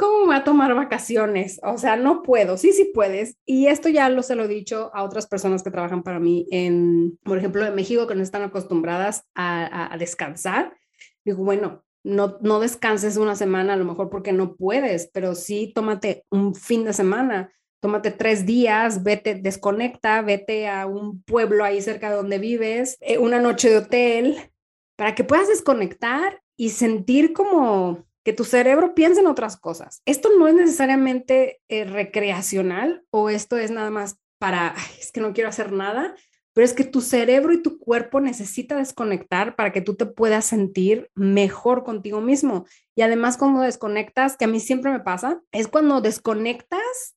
¿cómo 0.00 0.24
voy 0.24 0.34
a 0.34 0.44
tomar 0.44 0.74
vacaciones? 0.74 1.60
O 1.62 1.76
sea, 1.76 1.96
no 1.96 2.22
puedo, 2.22 2.56
sí, 2.56 2.72
sí 2.72 2.90
puedes. 2.94 3.36
Y 3.44 3.66
esto 3.66 3.90
ya 3.90 4.08
lo 4.08 4.22
se 4.22 4.34
lo 4.34 4.44
he 4.44 4.48
dicho 4.48 4.90
a 4.94 5.02
otras 5.02 5.26
personas 5.26 5.62
que 5.62 5.70
trabajan 5.70 6.02
para 6.02 6.18
mí 6.18 6.46
en, 6.50 7.18
por 7.22 7.36
ejemplo, 7.36 7.66
en 7.66 7.74
México, 7.74 8.06
que 8.06 8.14
no 8.14 8.22
están 8.22 8.42
acostumbradas 8.42 9.24
a, 9.34 9.94
descansar. 9.98 10.74
Digo, 11.22 11.44
bueno, 11.44 11.84
no, 12.02 12.38
no 12.40 12.60
descanses 12.60 13.18
una 13.18 13.36
semana 13.36 13.74
a 13.74 13.76
lo 13.76 13.84
mejor 13.84 14.08
porque 14.08 14.32
no 14.32 14.56
puedes, 14.56 15.10
pero 15.12 15.34
sí 15.34 15.70
tómate 15.74 16.24
un 16.30 16.54
fin 16.54 16.84
de 16.84 16.94
semana, 16.94 17.52
tómate 17.80 18.10
tres 18.10 18.46
días, 18.46 19.02
vete, 19.02 19.34
desconecta, 19.34 20.22
vete 20.22 20.66
a 20.66 20.86
un 20.86 21.22
pueblo 21.24 21.62
ahí 21.62 21.82
cerca 21.82 22.08
de 22.08 22.16
donde 22.16 22.38
vives, 22.38 22.96
eh, 23.00 23.18
una 23.18 23.38
noche 23.38 23.68
de 23.68 23.76
hotel, 23.76 24.50
para 24.96 25.14
que 25.14 25.24
puedas 25.24 25.48
desconectar 25.48 26.40
y 26.56 26.70
sentir 26.70 27.34
como 27.34 28.06
que 28.24 28.32
tu 28.32 28.44
cerebro 28.44 28.94
piense 28.94 29.20
en 29.20 29.26
otras 29.26 29.56
cosas. 29.56 30.02
Esto 30.04 30.30
no 30.38 30.46
es 30.46 30.54
necesariamente 30.54 31.60
eh, 31.68 31.84
recreacional 31.84 33.04
o 33.10 33.30
esto 33.30 33.56
es 33.56 33.70
nada 33.70 33.90
más 33.90 34.18
para, 34.38 34.74
es 35.00 35.12
que 35.12 35.20
no 35.20 35.32
quiero 35.32 35.48
hacer 35.48 35.72
nada, 35.72 36.14
pero 36.52 36.64
es 36.64 36.74
que 36.74 36.84
tu 36.84 37.00
cerebro 37.00 37.52
y 37.52 37.62
tu 37.62 37.78
cuerpo 37.78 38.20
necesita 38.20 38.76
desconectar 38.76 39.54
para 39.54 39.72
que 39.72 39.80
tú 39.80 39.94
te 39.94 40.06
puedas 40.06 40.44
sentir 40.44 41.10
mejor 41.14 41.84
contigo 41.84 42.20
mismo. 42.20 42.66
Y 42.96 43.02
además 43.02 43.36
cuando 43.36 43.60
desconectas, 43.60 44.36
que 44.36 44.46
a 44.46 44.48
mí 44.48 44.60
siempre 44.60 44.90
me 44.90 45.00
pasa, 45.00 45.40
es 45.52 45.68
cuando 45.68 46.00
desconectas, 46.00 47.16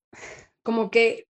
como 0.62 0.92
que 0.92 1.28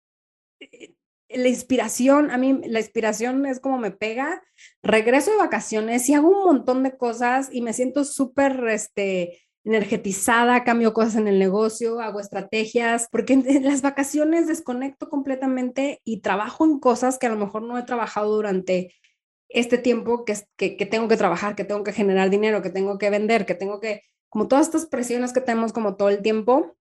eh, 0.60 0.96
la 1.30 1.48
inspiración, 1.48 2.32
a 2.32 2.38
mí 2.38 2.60
la 2.66 2.80
inspiración 2.80 3.46
es 3.46 3.60
como 3.60 3.78
me 3.78 3.92
pega, 3.92 4.42
regreso 4.84 5.32
de 5.32 5.38
vacaciones 5.38 6.10
y 6.10 6.13
hago 6.13 6.30
un 6.30 6.44
montón 6.44 6.84
de 6.84 6.98
cosas 6.98 7.50
y 7.51 7.62
me 7.62 7.74
siento 7.74 8.04
súper, 8.04 8.68
este, 8.68 9.42
energetizada, 9.63 10.63
cambio 10.63 10.94
cosas 10.94 11.15
en 11.15 11.27
el 11.27 11.38
negocio, 11.38 12.00
hago 12.00 12.20
estrategias, 12.20 13.08
porque 13.12 13.34
en, 13.34 13.63
las 13.63 13.82
vacaciones 13.82 14.48
desconecto 14.48 15.10
completamente 15.10 16.01
y 16.03 16.22
trabajo 16.22 16.65
en 16.65 16.80
cosas 16.80 17.20
que 17.20 17.27
a 17.27 17.30
lo 17.30 17.38
mejor 17.38 17.62
no 17.63 17.77
he 17.77 17.84
trabajado 17.84 18.36
durante 18.36 18.94
este 19.50 19.77
tiempo 19.77 20.25
que, 20.25 20.36
que, 20.56 20.77
que 20.77 20.86
tengo 20.86 21.08
que 21.08 21.18
trabajar, 21.18 21.56
que 21.56 21.65
tengo 21.65 21.84
que 21.84 21.94
generar 21.94 22.30
dinero, 22.30 22.62
que 22.62 22.70
tengo 22.70 22.98
que 22.98 23.10
vender, 23.10 23.46
que 23.46 23.56
tengo 23.56 23.80
que, 23.80 24.03
como 24.30 24.48
todas 24.48 24.68
estas 24.68 24.86
presiones 24.86 25.34
que 25.34 25.41
tenemos 25.41 25.74
como 25.74 25.96
todo 25.96 26.10
el 26.10 26.22
tiempo, 26.22 26.75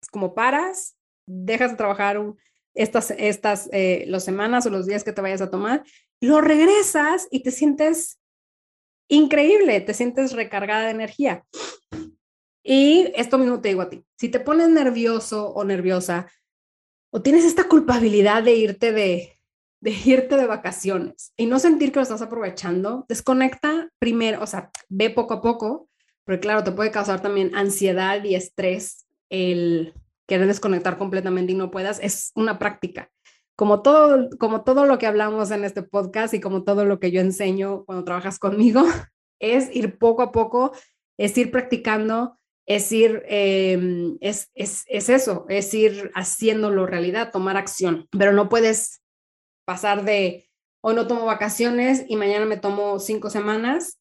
es 0.00 0.08
como 0.08 0.34
paras, 0.34 0.96
dejas 1.26 1.72
de 1.72 1.76
trabajar 1.76 2.20
estas, 2.74 3.10
estas, 3.10 3.68
eh, 3.72 4.04
las 4.06 4.24
semanas 4.24 4.64
o 4.64 4.70
los 4.70 4.86
días 4.86 5.04
que 5.04 5.12
te 5.12 5.20
vayas 5.20 5.42
a 5.42 5.50
tomar, 5.50 5.84
lo 6.20 6.40
regresas 6.40 7.26
y 7.30 7.42
te 7.42 7.50
sientes 7.50 8.21
increíble, 9.12 9.80
te 9.80 9.94
sientes 9.94 10.32
recargada 10.32 10.84
de 10.86 10.90
energía. 10.90 11.44
Y 12.64 13.12
esto 13.14 13.38
mismo 13.38 13.60
te 13.60 13.68
digo 13.68 13.82
a 13.82 13.90
ti, 13.90 14.04
si 14.16 14.28
te 14.28 14.40
pones 14.40 14.68
nervioso 14.68 15.50
o 15.50 15.64
nerviosa 15.64 16.28
o 17.10 17.20
tienes 17.20 17.44
esta 17.44 17.64
culpabilidad 17.64 18.42
de 18.42 18.54
irte 18.54 18.92
de, 18.92 19.38
de 19.80 19.90
irte 19.90 20.36
de 20.36 20.46
vacaciones 20.46 21.32
y 21.36 21.46
no 21.46 21.58
sentir 21.58 21.92
que 21.92 21.98
lo 21.98 22.04
estás 22.04 22.22
aprovechando, 22.22 23.04
desconecta 23.08 23.90
primero, 23.98 24.42
o 24.42 24.46
sea, 24.46 24.70
ve 24.88 25.10
poco 25.10 25.34
a 25.34 25.42
poco, 25.42 25.88
porque 26.24 26.40
claro, 26.40 26.64
te 26.64 26.72
puede 26.72 26.90
causar 26.90 27.20
también 27.20 27.54
ansiedad 27.54 28.22
y 28.24 28.34
estrés 28.34 29.06
el 29.28 29.92
querer 30.26 30.46
desconectar 30.46 30.96
completamente 30.96 31.52
y 31.52 31.56
no 31.56 31.70
puedas, 31.70 31.98
es 32.00 32.32
una 32.34 32.58
práctica. 32.58 33.10
Como 33.56 33.82
todo, 33.82 34.28
como 34.38 34.64
todo 34.64 34.86
lo 34.86 34.98
que 34.98 35.06
hablamos 35.06 35.50
en 35.50 35.64
este 35.64 35.82
podcast 35.82 36.34
y 36.34 36.40
como 36.40 36.64
todo 36.64 36.84
lo 36.84 36.98
que 36.98 37.10
yo 37.10 37.20
enseño 37.20 37.84
cuando 37.84 38.04
trabajas 38.04 38.38
conmigo, 38.38 38.82
es 39.40 39.74
ir 39.74 39.98
poco 39.98 40.22
a 40.22 40.32
poco, 40.32 40.72
es 41.18 41.36
ir 41.36 41.50
practicando, 41.50 42.38
es 42.66 42.90
ir, 42.92 43.22
em, 43.26 44.16
es, 44.20 44.50
es, 44.54 44.84
es 44.86 45.08
eso, 45.08 45.46
es 45.48 45.72
ir 45.74 46.10
haciéndolo 46.14 46.86
realidad, 46.86 47.32
tomar 47.32 47.56
acción, 47.56 48.08
pero 48.10 48.32
no 48.32 48.48
puedes 48.48 49.02
pasar 49.64 50.04
de 50.04 50.48
hoy 50.82 50.94
no 50.94 51.06
tomo 51.06 51.24
vacaciones 51.24 52.04
y 52.08 52.16
mañana 52.16 52.44
me 52.44 52.56
tomo 52.56 52.98
cinco 52.98 53.30
semanas, 53.30 53.98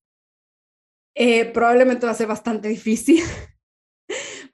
eh, 1.15 1.45
probablemente 1.45 2.05
va 2.05 2.11
a 2.11 2.15
ser 2.15 2.27
bastante 2.27 2.67
difícil. 2.69 3.23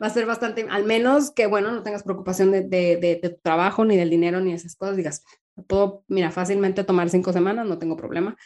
Va 0.02 0.08
a 0.08 0.12
ser 0.12 0.26
bastante, 0.26 0.66
al 0.70 0.84
menos 0.84 1.32
que, 1.32 1.48
bueno, 1.48 1.72
no 1.72 1.84
tengas 1.84 2.04
preocupación 2.04 2.52
de, 2.52 2.62
de, 2.62 2.98
de, 2.98 3.16
tu 3.16 3.40
trabajo, 3.42 3.86
ni 3.86 3.98
del 3.98 4.10
dinero, 4.10 4.40
ni 4.40 4.54
esas 4.54 4.76
cosas. 4.76 4.98
Digas, 4.98 5.24
puedo, 5.68 6.04
mira, 6.08 6.32
fácilmente 6.32 6.84
tomar 6.84 7.10
cinco 7.10 7.34
semanas, 7.34 7.66
no 7.66 7.80
tengo 7.80 7.98
problema. 7.98 8.38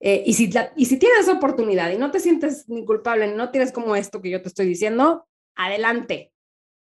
Eh, 0.00 0.22
y, 0.26 0.34
si 0.34 0.50
y 0.76 0.84
si 0.86 0.98
tienes 0.98 1.28
oportunidad 1.28 1.90
y 1.90 1.98
no 1.98 2.10
te 2.10 2.20
sientes 2.20 2.68
ni 2.68 2.84
culpable, 2.84 3.34
no 3.34 3.50
tienes 3.50 3.72
como 3.72 3.96
esto 3.96 4.20
que 4.20 4.30
yo 4.30 4.42
te 4.42 4.48
estoy 4.48 4.66
diciendo, 4.66 5.26
adelante. 5.54 6.32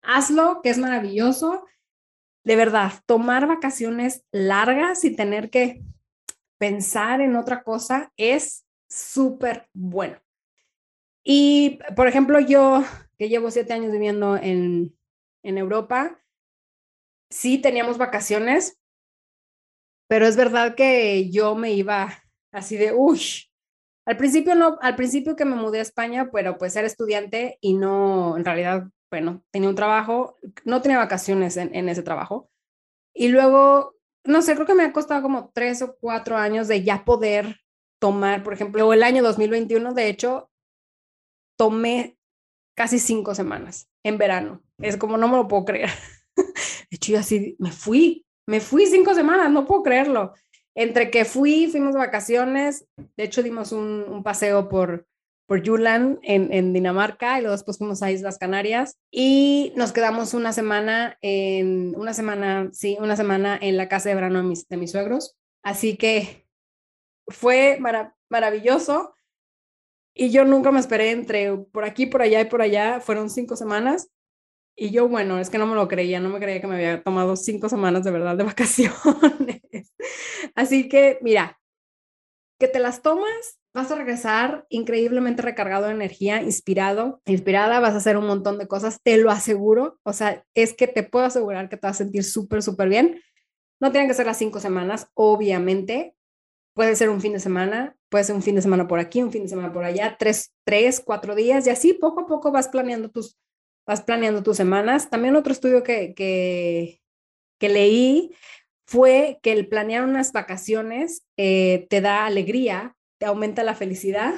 Hazlo, 0.03 0.61
que 0.63 0.71
es 0.71 0.79
maravilloso 0.79 1.65
de 2.45 2.57
verdad, 2.57 2.93
tomar 3.07 3.47
vacaciones 3.47 4.25
largas 4.33 5.05
y 5.05 5.15
tener 5.15 5.51
que 5.51 5.83
pensar 6.59 7.21
en 7.21 7.37
otra 7.37 7.63
cosa 7.63 8.13
es 8.17 8.65
súper 8.89 9.69
bueno. 9.73 10.19
Y, 11.23 11.79
por 11.97 12.09
ejemplo, 12.09 12.41
yo 12.41 12.83
que 13.21 13.29
llevo 13.29 13.51
siete 13.51 13.75
años 13.75 13.93
viviendo 13.93 14.39
en, 14.39 14.97
en 15.45 15.59
Europa, 15.59 16.23
sí 17.29 17.59
teníamos 17.59 17.99
vacaciones, 17.99 18.81
pero 20.09 20.27
es 20.27 20.39
verdad 20.39 20.75
que 20.75 21.31
yo 21.31 21.55
me 21.55 21.75
iba 21.75 22.25
así 22.51 22.79
de, 22.79 22.95
uy, 22.95 23.21
al 24.07 24.17
principio 24.17 24.55
no, 24.55 24.79
al 24.81 24.97
principio 24.97 25.37
que 25.37 25.45
me 25.45 25.55
mudé 25.55 25.81
a 25.81 25.83
España, 25.83 26.31
pero 26.33 26.57
pues 26.57 26.75
era 26.77 26.87
estudiante 26.87 27.59
y 27.61 27.75
no, 27.75 28.39
en 28.39 28.45
realidad 28.47 28.89
bueno, 29.11 29.45
tenía 29.51 29.69
un 29.69 29.75
trabajo, 29.75 30.39
no 30.65 30.81
tenía 30.81 30.97
vacaciones 30.97 31.59
en, 31.59 31.91
ese 31.91 32.03
trabajo. 32.03 32.49
Y 33.13 33.29
luego, 33.29 33.97
no 34.25 34.41
sé, 34.41 34.55
creo 34.55 34.67
que 34.67 34.75
me 34.75 34.85
ha 34.85 34.95
costado 34.95 35.21
como 35.21 35.51
tres 35.53 35.83
o 35.83 35.95
cuatro 36.01 36.39
años 36.39 36.69
de 36.69 36.85
ya 36.85 37.05
poder 37.05 37.61
tomar, 38.01 38.43
por 38.43 38.55
ejemplo, 38.55 38.91
el 38.95 39.03
año 39.03 39.23
2021, 39.23 39.93
de 39.93 40.09
hecho, 40.09 40.51
tomé 41.59 42.17
casi 42.81 42.99
cinco 42.99 43.35
semanas 43.35 43.91
en 44.03 44.17
verano. 44.17 44.63
Es 44.79 44.97
como, 44.97 45.19
no 45.19 45.29
me 45.29 45.37
lo 45.37 45.47
puedo 45.47 45.67
creer. 45.67 45.91
De 46.37 46.97
hecho, 46.97 47.13
yo 47.13 47.19
así, 47.19 47.55
me 47.59 47.73
fui, 47.73 48.25
me 48.47 48.61
fui 48.61 48.87
cinco 48.87 49.15
semanas, 49.15 49.51
no 49.51 49.67
puedo 49.67 49.83
creerlo. 49.83 50.33
Entre 50.75 51.11
que 51.11 51.27
fui, 51.27 51.67
fuimos 51.67 51.93
de 51.93 51.99
vacaciones, 51.99 52.87
de 53.19 53.25
hecho 53.25 53.43
dimos 53.43 53.73
un, 53.73 54.23
paseo 54.25 54.71
por, 54.71 55.07
por 55.47 55.63
en, 55.63 56.19
en, 56.23 56.73
Dinamarca 56.73 57.37
y 57.37 57.43
luego 57.43 57.55
después 57.55 57.77
fuimos 57.77 58.03
a 58.03 58.13
Islas 58.13 58.39
Canarias 58.39 58.97
y 59.11 59.75
nos 59.77 59.93
quedamos 59.93 60.33
una 60.33 60.55
semana 60.55 61.19
en, 61.21 61.95
una 61.99 62.15
semana, 62.15 62.71
sí, 62.73 62.97
una 62.99 63.15
semana 63.15 63.59
en 63.61 63.77
la 63.77 63.91
casa 63.91 64.09
de 64.09 64.15
verano 64.15 64.43
de 64.43 64.77
mis 64.79 64.91
suegros. 64.91 65.37
Así 65.63 65.99
que 65.99 66.47
fue 67.29 67.79
maravilloso 68.31 69.13
y 70.15 70.31
yo 70.31 70.45
nunca 70.45 70.73
me 70.73 70.81
esperé 70.81 71.11
entre 71.11 71.57
por 71.57 71.85
aquí, 71.85 72.07
por 72.07 72.23
allá 72.23 72.41
y 72.41 72.47
por 72.47 72.63
allá. 72.63 73.01
Fueron 73.01 73.31
cinco 73.31 73.57
semanas 73.57 74.11
y 74.77 74.91
yo, 74.91 75.09
bueno, 75.09 75.39
es 75.39 75.51
que 75.51 75.59
no 75.59 75.67
me 75.67 75.75
lo 75.75 75.89
creía, 75.89 76.21
no 76.21 76.29
me 76.29 76.41
creía 76.41 76.61
que 76.61 76.67
me 76.67 76.77
había 76.77 77.03
tomado 77.03 77.37
cinco 77.37 77.69
semanas 77.69 78.05
de 78.05 78.11
verdad 78.11 78.37
de 78.37 78.45
vacaciones. 78.45 79.93
Así 80.55 80.89
que, 80.89 81.19
mira, 81.23 81.61
que 82.59 82.69
te 82.69 82.79
las 82.79 83.03
tomas 83.03 83.61
vas 83.73 83.91
a 83.91 83.95
regresar 83.95 84.67
increíblemente 84.69 85.43
recargado 85.43 85.87
de 85.87 85.93
energía, 85.93 86.43
inspirado, 86.43 87.23
inspirada, 87.25 87.81
vas 87.81 87.95
a 87.95 87.99
hacer 87.99 88.17
un 88.17 88.27
montón 88.27 88.59
de 88.59 88.67
cosas, 88.67 89.01
te 89.03 89.17
lo 89.17 89.31
aseguro, 89.31 89.99
o 90.03 90.13
sea, 90.13 90.45
es 90.55 90.75
que 90.75 90.89
te 90.89 91.03
puedo 91.03 91.25
asegurar 91.25 91.69
que 91.69 91.77
te 91.77 91.87
vas 91.87 91.97
a 91.97 92.05
sentir 92.05 92.25
súper, 92.25 92.63
súper 92.63 92.89
bien. 92.89 93.21
No 93.81 93.93
tienen 93.93 94.09
que 94.09 94.15
ser 94.15 94.27
las 94.27 94.39
cinco 94.39 94.61
semanas, 94.61 95.09
obviamente, 95.15 96.17
puede 96.75 96.97
ser 96.97 97.11
un 97.11 97.21
fin 97.21 97.33
de 97.33 97.41
semana, 97.41 97.97
puede 98.11 98.25
ser 98.25 98.37
un 98.37 98.43
fin 98.43 98.57
de 98.57 98.63
semana 98.63 98.87
por 98.87 98.99
aquí, 98.99 99.23
un 99.23 99.33
fin 99.33 99.45
de 99.45 99.49
semana 99.49 99.73
por 99.73 99.85
allá, 99.85 100.17
tres, 100.19 100.53
tres, 100.65 101.01
cuatro 101.01 101.35
días 101.35 101.67
y 101.67 101.71
así 101.71 101.95
poco 101.95 102.21
a 102.21 102.27
poco 102.27 102.53
vas 102.53 102.69
planeando 102.69 103.11
tus, 103.11 103.39
vas 103.87 104.03
planeando 104.03 104.43
tus 104.43 104.57
semanas. 104.57 105.09
También 105.09 105.37
otro 105.37 105.53
estudio 105.53 105.83
que, 105.83 106.15
que, 106.15 107.01
que 107.59 107.69
leí 107.69 108.35
fue 108.87 109.39
que 109.43 109.53
el 109.53 109.69
planear 109.69 110.05
unas 110.05 110.33
vacaciones 110.33 111.25
eh, 111.39 111.87
te 111.89 112.01
da 112.01 112.27
alegría 112.27 112.97
te 113.21 113.27
aumenta 113.27 113.63
la 113.63 113.75
felicidad 113.75 114.35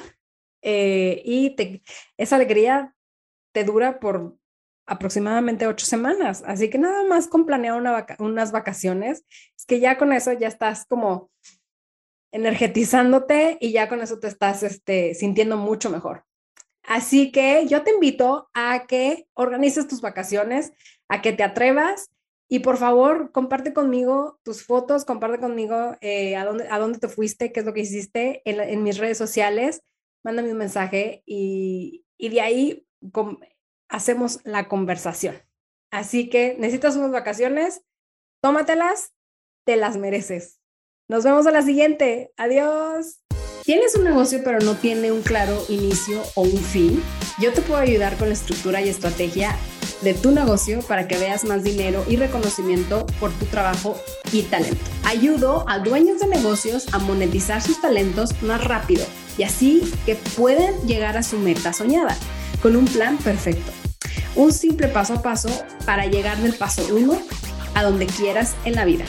eh, 0.61 1.21
y 1.25 1.55
esa 2.17 2.35
alegría 2.35 2.93
te 3.53 3.63
dura 3.63 3.99
por 3.99 4.37
aproximadamente 4.85 5.65
ocho 5.67 5.85
semanas. 5.85 6.43
Así 6.45 6.69
que 6.69 6.77
nada 6.77 7.03
más 7.05 7.27
con 7.27 7.45
planear 7.45 7.75
una 7.75 8.05
unas 8.19 8.51
vacaciones, 8.51 9.25
es 9.57 9.65
que 9.65 9.79
ya 9.79 9.97
con 9.97 10.11
eso 10.11 10.33
ya 10.33 10.49
estás 10.49 10.85
como 10.85 11.31
energetizándote 12.33 13.57
y 13.61 13.71
ya 13.71 13.87
con 13.87 14.01
eso 14.01 14.19
te 14.19 14.27
estás 14.27 14.63
este, 14.63 15.13
sintiendo 15.13 15.55
mucho 15.55 15.89
mejor. 15.89 16.25
Así 16.81 17.31
que 17.31 17.65
yo 17.67 17.83
te 17.83 17.91
invito 17.91 18.49
a 18.53 18.85
que 18.87 19.27
organices 19.33 19.87
tus 19.87 20.01
vacaciones, 20.01 20.73
a 21.07 21.21
que 21.21 21.31
te 21.31 21.43
atrevas 21.43 22.09
y 22.49 22.59
por 22.59 22.77
favor, 22.77 23.31
comparte 23.31 23.73
conmigo 23.73 24.39
tus 24.43 24.65
fotos, 24.65 25.05
comparte 25.05 25.39
conmigo 25.39 25.95
eh, 26.01 26.35
a, 26.35 26.43
dónde, 26.43 26.67
a 26.69 26.79
dónde 26.79 26.99
te 26.99 27.07
fuiste, 27.07 27.51
qué 27.51 27.61
es 27.61 27.65
lo 27.65 27.73
que 27.73 27.81
hiciste 27.81 28.41
en, 28.45 28.83
mis 28.83 28.97
redes 28.97 29.17
sociales. 29.17 29.81
Mándame 30.23 30.51
un 30.51 30.57
mensaje 30.57 31.23
y, 31.25 32.05
y 32.17 32.29
de 32.29 32.41
ahí 32.41 32.87
hacemos 33.89 34.39
la 34.43 34.67
conversación. 34.67 35.35
Así 35.91 36.29
que 36.29 36.55
necesitas 36.57 36.95
unas 36.95 37.11
vacaciones, 37.11 37.83
tómatelas, 38.41 39.13
te 39.65 39.75
las 39.75 39.97
mereces. 39.97 40.62
Nos 41.13 41.25
vemos 41.25 41.45
a 41.45 41.51
la 41.51 41.61
siguiente. 41.61 42.31
Adiós. 42.37 43.19
¿Tienes 43.63 43.93
un 43.93 44.03
negocio 44.03 44.41
pero 44.43 44.57
no 44.61 44.73
tiene 44.73 45.11
un 45.11 45.21
claro 45.21 45.63
inicio 45.69 46.23
o 46.33 46.41
un 46.41 46.57
fin? 46.57 47.03
Yo 47.39 47.53
te 47.53 47.61
puedo 47.61 47.79
ayudar 47.79 48.17
con 48.17 48.29
la 48.29 48.33
estructura 48.33 48.81
y 48.81 48.89
estrategia 48.89 49.55
de 50.01 50.15
tu 50.15 50.31
negocio 50.31 50.79
para 50.81 51.07
que 51.07 51.19
veas 51.19 51.43
más 51.43 51.63
dinero 51.63 52.03
y 52.09 52.15
reconocimiento 52.15 53.05
por 53.19 53.31
tu 53.33 53.45
trabajo 53.45 53.95
y 54.31 54.41
talento. 54.41 54.83
Ayudo 55.03 55.65
a 55.69 55.77
dueños 55.77 56.19
de 56.19 56.25
negocios 56.25 56.91
a 56.93 56.97
monetizar 56.97 57.61
sus 57.61 57.79
talentos 57.79 58.41
más 58.41 58.63
rápido 58.63 59.05
y 59.37 59.43
así 59.43 59.83
que 60.07 60.15
pueden 60.15 60.75
llegar 60.87 61.15
a 61.15 61.21
su 61.21 61.37
meta 61.37 61.73
soñada 61.73 62.17
con 62.59 62.75
un 62.75 62.85
plan 62.85 63.19
perfecto. 63.19 63.71
Un 64.35 64.51
simple 64.51 64.87
paso 64.87 65.13
a 65.13 65.21
paso 65.21 65.49
para 65.85 66.07
llegar 66.07 66.39
del 66.39 66.55
paso 66.55 66.83
1 66.91 67.21
a 67.75 67.83
donde 67.83 68.07
quieras 68.07 68.55
en 68.65 68.73
la 68.73 68.85
vida. 68.85 69.05